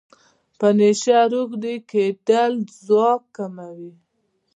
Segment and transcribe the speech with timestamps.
[0.59, 2.51] په نشه روږدی کیدل
[2.85, 3.91] ځواک کموي.